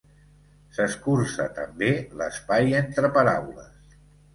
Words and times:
S'escurça 0.77 1.47
també 1.59 1.93
l'espai 2.23 2.77
entre 2.83 3.17
paraules. 3.23 3.99